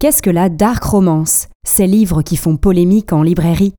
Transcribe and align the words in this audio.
Qu'est-ce 0.00 0.22
que 0.22 0.30
la 0.30 0.48
dark 0.48 0.82
romance? 0.82 1.48
Ces 1.62 1.86
livres 1.86 2.22
qui 2.22 2.38
font 2.38 2.56
polémique 2.56 3.12
en 3.12 3.22
librairie 3.22 3.74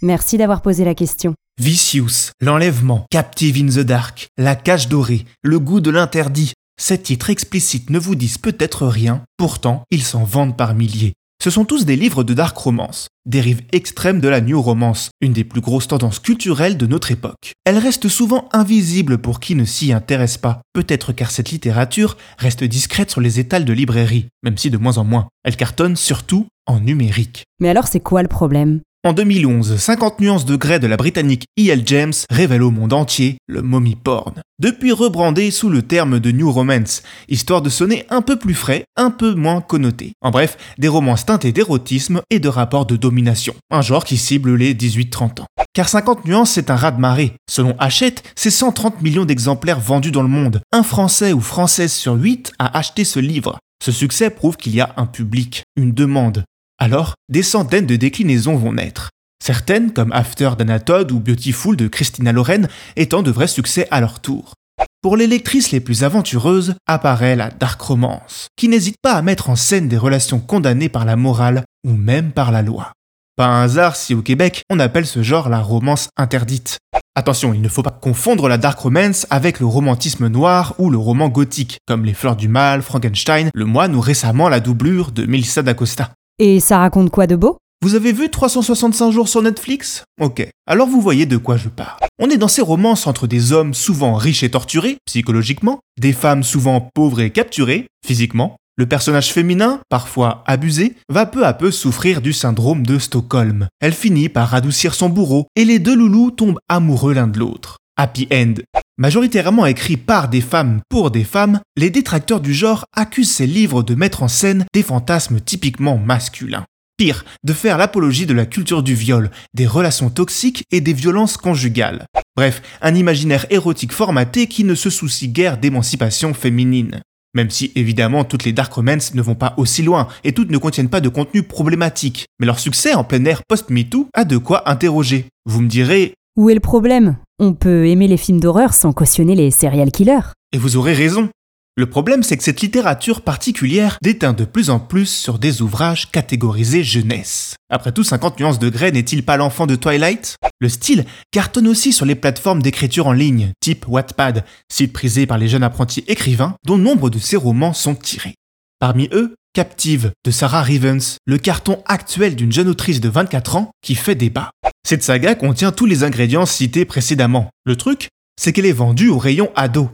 Merci 0.00 0.38
d'avoir 0.38 0.62
posé 0.62 0.86
la 0.86 0.94
question. 0.94 1.34
Vicious, 1.60 2.30
l'enlèvement, 2.40 3.04
Captive 3.10 3.58
in 3.62 3.66
the 3.66 3.84
Dark, 3.84 4.28
la 4.38 4.56
cage 4.56 4.88
dorée, 4.88 5.26
le 5.42 5.58
goût 5.60 5.80
de 5.80 5.90
l'interdit. 5.90 6.54
Ces 6.80 6.96
titres 6.96 7.28
explicites 7.28 7.90
ne 7.90 7.98
vous 7.98 8.14
disent 8.14 8.38
peut-être 8.38 8.86
rien, 8.86 9.22
pourtant 9.36 9.82
ils 9.90 10.02
s'en 10.02 10.24
vendent 10.24 10.56
par 10.56 10.74
milliers. 10.74 11.12
Ce 11.42 11.50
sont 11.50 11.64
tous 11.64 11.84
des 11.84 11.96
livres 11.96 12.24
de 12.24 12.34
dark 12.34 12.56
romance, 12.56 13.08
dérive 13.24 13.62
extrême 13.72 14.20
de 14.20 14.28
la 14.28 14.40
new 14.40 14.60
romance, 14.60 15.10
une 15.20 15.32
des 15.32 15.44
plus 15.44 15.60
grosses 15.60 15.88
tendances 15.88 16.18
culturelles 16.18 16.76
de 16.76 16.86
notre 16.86 17.12
époque. 17.12 17.52
Elle 17.64 17.78
reste 17.78 18.08
souvent 18.08 18.48
invisible 18.52 19.18
pour 19.18 19.38
qui 19.38 19.54
ne 19.54 19.64
s'y 19.64 19.92
intéresse 19.92 20.38
pas, 20.38 20.62
peut-être 20.72 21.12
car 21.12 21.30
cette 21.30 21.50
littérature 21.50 22.16
reste 22.38 22.64
discrète 22.64 23.10
sur 23.10 23.20
les 23.20 23.38
étals 23.38 23.64
de 23.64 23.72
librairie, 23.72 24.26
même 24.42 24.58
si 24.58 24.70
de 24.70 24.78
moins 24.78 24.98
en 24.98 25.04
moins. 25.04 25.28
Elle 25.44 25.56
cartonne 25.56 25.94
surtout 25.96 26.46
en 26.66 26.80
numérique. 26.80 27.44
Mais 27.60 27.68
alors 27.68 27.86
c'est 27.86 28.00
quoi 28.00 28.22
le 28.22 28.28
problème? 28.28 28.80
En 29.06 29.12
2011, 29.12 29.76
50 29.76 30.18
nuances 30.18 30.44
de 30.46 30.56
grès 30.56 30.80
de 30.80 30.88
la 30.88 30.96
britannique 30.96 31.44
E.L. 31.56 31.84
James 31.86 32.12
révèle 32.28 32.64
au 32.64 32.72
monde 32.72 32.92
entier 32.92 33.38
le 33.46 33.62
mommy 33.62 33.94
porn. 33.94 34.42
Depuis 34.60 34.90
rebrandé 34.90 35.52
sous 35.52 35.68
le 35.68 35.82
terme 35.82 36.18
de 36.18 36.32
New 36.32 36.50
Romance, 36.50 37.04
histoire 37.28 37.62
de 37.62 37.70
sonner 37.70 38.04
un 38.10 38.20
peu 38.20 38.36
plus 38.36 38.54
frais, 38.54 38.82
un 38.96 39.12
peu 39.12 39.34
moins 39.34 39.60
connoté. 39.60 40.10
En 40.22 40.32
bref, 40.32 40.56
des 40.78 40.88
romans 40.88 41.14
teintés 41.14 41.52
d'érotisme 41.52 42.20
et 42.30 42.40
de 42.40 42.48
rapports 42.48 42.84
de 42.84 42.96
domination. 42.96 43.54
Un 43.70 43.80
genre 43.80 44.04
qui 44.04 44.16
cible 44.16 44.56
les 44.56 44.74
18-30 44.74 45.42
ans. 45.42 45.46
Car 45.72 45.88
50 45.88 46.24
nuances, 46.24 46.50
c'est 46.50 46.68
un 46.70 46.74
raz-de-marée. 46.74 47.34
Selon 47.48 47.76
Hachette, 47.78 48.24
c'est 48.34 48.50
130 48.50 49.02
millions 49.02 49.24
d'exemplaires 49.24 49.78
vendus 49.78 50.10
dans 50.10 50.22
le 50.22 50.28
monde. 50.28 50.62
Un 50.72 50.82
Français 50.82 51.32
ou 51.32 51.40
Française 51.40 51.92
sur 51.92 52.14
8 52.14 52.54
a 52.58 52.76
acheté 52.76 53.04
ce 53.04 53.20
livre. 53.20 53.56
Ce 53.84 53.92
succès 53.92 54.30
prouve 54.30 54.56
qu'il 54.56 54.74
y 54.74 54.80
a 54.80 54.94
un 54.96 55.06
public, 55.06 55.62
une 55.76 55.92
demande. 55.92 56.42
Alors, 56.78 57.14
des 57.30 57.42
centaines 57.42 57.86
de 57.86 57.96
déclinaisons 57.96 58.56
vont 58.56 58.74
naître. 58.74 59.10
Certaines, 59.42 59.92
comme 59.92 60.12
After 60.12 60.50
d'Anna 60.58 60.78
Todd 60.78 61.10
ou 61.10 61.20
Beautiful 61.20 61.74
de 61.74 61.88
Christina 61.88 62.32
Loren, 62.32 62.68
étant 62.96 63.22
de 63.22 63.30
vrais 63.30 63.46
succès 63.46 63.88
à 63.90 64.00
leur 64.00 64.20
tour. 64.20 64.52
Pour 65.00 65.16
les 65.16 65.26
lectrices 65.26 65.70
les 65.70 65.80
plus 65.80 66.04
aventureuses, 66.04 66.74
apparaît 66.86 67.36
la 67.36 67.48
dark 67.48 67.80
romance, 67.80 68.48
qui 68.56 68.68
n'hésite 68.68 68.96
pas 69.00 69.14
à 69.14 69.22
mettre 69.22 69.48
en 69.48 69.56
scène 69.56 69.88
des 69.88 69.96
relations 69.96 70.38
condamnées 70.38 70.90
par 70.90 71.06
la 71.06 71.16
morale 71.16 71.64
ou 71.86 71.92
même 71.92 72.32
par 72.32 72.52
la 72.52 72.60
loi. 72.60 72.92
Pas 73.36 73.46
un 73.46 73.62
hasard 73.62 73.96
si 73.96 74.14
au 74.14 74.20
Québec, 74.20 74.62
on 74.68 74.78
appelle 74.78 75.06
ce 75.06 75.22
genre 75.22 75.48
la 75.48 75.60
romance 75.60 76.08
interdite. 76.16 76.78
Attention, 77.14 77.54
il 77.54 77.62
ne 77.62 77.68
faut 77.68 77.82
pas 77.82 77.90
confondre 77.90 78.48
la 78.48 78.58
dark 78.58 78.78
romance 78.78 79.26
avec 79.30 79.60
le 79.60 79.66
romantisme 79.66 80.28
noir 80.28 80.74
ou 80.78 80.90
le 80.90 80.98
roman 80.98 81.30
gothique, 81.30 81.78
comme 81.86 82.04
Les 82.04 82.14
Fleurs 82.14 82.36
du 82.36 82.48
Mal, 82.48 82.82
Frankenstein, 82.82 83.50
Le 83.54 83.64
Moine 83.64 83.94
ou 83.94 84.00
récemment 84.00 84.50
la 84.50 84.60
doublure 84.60 85.12
de 85.12 85.24
Melissa 85.24 85.62
d'Acosta. 85.62 86.10
Et 86.38 86.60
ça 86.60 86.78
raconte 86.78 87.10
quoi 87.10 87.26
de 87.26 87.34
beau? 87.34 87.56
Vous 87.82 87.94
avez 87.94 88.12
vu 88.12 88.28
365 88.28 89.10
jours 89.10 89.28
sur 89.28 89.40
Netflix? 89.40 90.04
Ok, 90.20 90.46
alors 90.66 90.86
vous 90.86 91.00
voyez 91.00 91.24
de 91.24 91.38
quoi 91.38 91.56
je 91.56 91.70
parle. 91.70 91.98
On 92.18 92.28
est 92.28 92.36
dans 92.36 92.48
ces 92.48 92.60
romances 92.60 93.06
entre 93.06 93.26
des 93.26 93.52
hommes 93.52 93.72
souvent 93.72 94.14
riches 94.14 94.42
et 94.42 94.50
torturés, 94.50 94.98
psychologiquement, 95.06 95.80
des 95.98 96.12
femmes 96.12 96.42
souvent 96.42 96.90
pauvres 96.94 97.20
et 97.20 97.30
capturées, 97.30 97.86
physiquement. 98.06 98.56
Le 98.76 98.84
personnage 98.84 99.32
féminin, 99.32 99.80
parfois 99.88 100.44
abusé, 100.46 100.96
va 101.08 101.24
peu 101.24 101.46
à 101.46 101.54
peu 101.54 101.70
souffrir 101.70 102.20
du 102.20 102.34
syndrome 102.34 102.84
de 102.84 102.98
Stockholm. 102.98 103.68
Elle 103.80 103.94
finit 103.94 104.28
par 104.28 104.52
adoucir 104.52 104.92
son 104.92 105.08
bourreau 105.08 105.46
et 105.56 105.64
les 105.64 105.78
deux 105.78 105.96
loulous 105.96 106.32
tombent 106.32 106.58
amoureux 106.68 107.14
l'un 107.14 107.28
de 107.28 107.38
l'autre. 107.38 107.78
Happy 107.98 108.28
End. 108.30 108.54
Majoritairement 108.98 109.64
écrit 109.64 109.96
par 109.96 110.28
des 110.28 110.42
femmes 110.42 110.80
pour 110.90 111.10
des 111.10 111.24
femmes, 111.24 111.60
les 111.76 111.88
détracteurs 111.88 112.40
du 112.40 112.52
genre 112.52 112.84
accusent 112.94 113.30
ces 113.30 113.46
livres 113.46 113.82
de 113.82 113.94
mettre 113.94 114.22
en 114.22 114.28
scène 114.28 114.66
des 114.74 114.82
fantasmes 114.82 115.40
typiquement 115.40 115.96
masculins. 115.96 116.66
Pire, 116.98 117.24
de 117.42 117.54
faire 117.54 117.78
l'apologie 117.78 118.26
de 118.26 118.34
la 118.34 118.44
culture 118.44 118.82
du 118.82 118.94
viol, 118.94 119.30
des 119.54 119.66
relations 119.66 120.10
toxiques 120.10 120.64
et 120.70 120.82
des 120.82 120.92
violences 120.92 121.38
conjugales. 121.38 122.04
Bref, 122.36 122.60
un 122.82 122.94
imaginaire 122.94 123.46
érotique 123.48 123.92
formaté 123.92 124.46
qui 124.46 124.64
ne 124.64 124.74
se 124.74 124.90
soucie 124.90 125.28
guère 125.28 125.56
d'émancipation 125.56 126.34
féminine. 126.34 127.00
Même 127.34 127.50
si 127.50 127.72
évidemment 127.76 128.24
toutes 128.24 128.44
les 128.44 128.52
dark 128.52 128.72
romance 128.74 129.14
ne 129.14 129.22
vont 129.22 129.34
pas 129.34 129.54
aussi 129.56 129.82
loin 129.82 130.08
et 130.22 130.32
toutes 130.32 130.50
ne 130.50 130.58
contiennent 130.58 130.90
pas 130.90 131.00
de 131.00 131.08
contenu 131.08 131.42
problématique. 131.42 132.26
Mais 132.40 132.46
leur 132.46 132.58
succès 132.58 132.94
en 132.94 133.04
plein 133.04 133.24
air 133.24 133.42
post-MeToo 133.48 134.08
a 134.14 134.24
de 134.24 134.36
quoi 134.36 134.70
interroger. 134.70 135.26
Vous 135.46 135.62
me 135.62 135.68
direz, 135.68 136.14
Où 136.36 136.50
est 136.50 136.54
le 136.54 136.60
problème? 136.60 137.16
On 137.38 137.52
peut 137.52 137.86
aimer 137.86 138.08
les 138.08 138.16
films 138.16 138.40
d'horreur 138.40 138.72
sans 138.72 138.94
cautionner 138.94 139.34
les 139.34 139.50
serial 139.50 139.90
killers. 139.90 140.32
et 140.52 140.58
vous 140.58 140.78
aurez 140.78 140.94
raison. 140.94 141.28
Le 141.76 141.84
problème, 141.84 142.22
c'est 142.22 142.38
que 142.38 142.42
cette 142.42 142.62
littérature 142.62 143.20
particulière 143.20 143.98
déteint 144.02 144.32
de 144.32 144.46
plus 144.46 144.70
en 144.70 144.78
plus 144.78 145.04
sur 145.04 145.38
des 145.38 145.60
ouvrages 145.60 146.10
catégorisés 146.10 146.82
jeunesse. 146.82 147.56
Après 147.68 147.92
tout, 147.92 148.04
50 148.04 148.40
nuances 148.40 148.58
de 148.58 148.70
grès 148.70 148.90
n'est-il 148.90 149.22
pas 149.22 149.36
l'enfant 149.36 149.66
de 149.66 149.76
Twilight? 149.76 150.36
Le 150.60 150.70
style 150.70 151.04
cartonne 151.30 151.68
aussi 151.68 151.92
sur 151.92 152.06
les 152.06 152.14
plateformes 152.14 152.62
d'écriture 152.62 153.06
en 153.06 153.12
ligne, 153.12 153.52
type 153.60 153.86
Wattpad, 153.86 154.46
site 154.72 154.94
prisé 154.94 155.26
par 155.26 155.36
les 155.36 155.48
jeunes 155.48 155.62
apprentis 155.62 156.04
écrivains, 156.08 156.54
dont 156.64 156.78
nombre 156.78 157.10
de 157.10 157.18
ces 157.18 157.36
romans 157.36 157.74
sont 157.74 157.94
tirés. 157.94 158.36
Parmi 158.78 159.10
eux, 159.12 159.34
Captive 159.56 160.12
de 160.22 160.30
Sarah 160.30 160.60
Rivens, 160.60 161.16
le 161.24 161.38
carton 161.38 161.82
actuel 161.86 162.36
d'une 162.36 162.52
jeune 162.52 162.68
autrice 162.68 163.00
de 163.00 163.08
24 163.08 163.56
ans 163.56 163.70
qui 163.82 163.94
fait 163.94 164.14
débat. 164.14 164.50
Cette 164.86 165.02
saga 165.02 165.34
contient 165.34 165.72
tous 165.72 165.86
les 165.86 166.04
ingrédients 166.04 166.44
cités 166.44 166.84
précédemment. 166.84 167.48
Le 167.64 167.74
truc, 167.74 168.10
c'est 168.38 168.52
qu'elle 168.52 168.66
est 168.66 168.72
vendue 168.72 169.08
au 169.08 169.16
rayon 169.16 169.50
ado. 169.56 169.88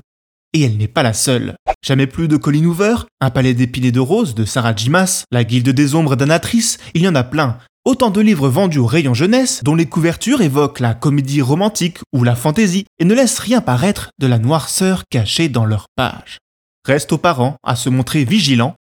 Et 0.52 0.62
elle 0.62 0.78
n'est 0.78 0.88
pas 0.88 1.04
la 1.04 1.12
seule. 1.12 1.54
Jamais 1.80 2.08
plus 2.08 2.26
de 2.26 2.36
Colin 2.36 2.64
Hoover, 2.64 2.96
Un 3.20 3.30
palais 3.30 3.54
d'épines 3.54 3.84
et 3.84 3.92
de 3.92 4.00
roses 4.00 4.34
de 4.34 4.44
Sarah 4.44 4.74
Jimas, 4.74 5.26
La 5.30 5.44
guilde 5.44 5.68
des 5.68 5.94
ombres 5.94 6.16
d'Anatrice, 6.16 6.78
il 6.94 7.02
y 7.02 7.08
en 7.08 7.14
a 7.14 7.22
plein. 7.22 7.58
Autant 7.84 8.10
de 8.10 8.20
livres 8.20 8.48
vendus 8.48 8.80
au 8.80 8.86
rayon 8.86 9.14
jeunesse 9.14 9.60
dont 9.62 9.76
les 9.76 9.86
couvertures 9.86 10.40
évoquent 10.40 10.80
la 10.80 10.94
comédie 10.94 11.40
romantique 11.40 11.98
ou 12.12 12.24
la 12.24 12.34
fantaisie 12.34 12.86
et 12.98 13.04
ne 13.04 13.14
laissent 13.14 13.38
rien 13.38 13.60
paraître 13.60 14.10
de 14.18 14.26
la 14.26 14.40
noirceur 14.40 15.04
cachée 15.08 15.48
dans 15.48 15.66
leurs 15.66 15.86
pages. 15.94 16.38
Reste 16.84 17.12
aux 17.12 17.18
parents 17.18 17.54
à 17.62 17.76
se 17.76 17.88
montrer 17.88 18.24
vigilants 18.24 18.74